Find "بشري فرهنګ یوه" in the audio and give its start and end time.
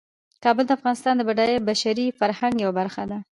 1.69-2.77